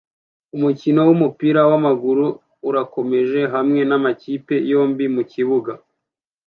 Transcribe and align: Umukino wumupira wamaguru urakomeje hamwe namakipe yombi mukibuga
Umukino 0.55 0.99
wumupira 1.07 1.61
wamaguru 1.69 2.25
urakomeje 2.69 3.41
hamwe 3.53 3.81
namakipe 3.89 4.55
yombi 4.71 5.05
mukibuga 5.15 5.71